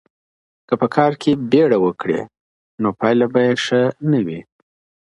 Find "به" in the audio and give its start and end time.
3.33-3.39